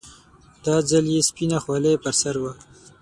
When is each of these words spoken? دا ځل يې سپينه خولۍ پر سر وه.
دا 0.65 0.75
ځل 0.89 1.05
يې 1.13 1.21
سپينه 1.29 1.57
خولۍ 1.63 1.95
پر 2.03 2.13
سر 2.21 2.35
وه. 2.41 2.53